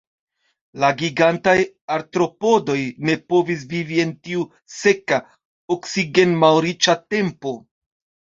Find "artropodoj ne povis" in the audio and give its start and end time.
1.95-3.67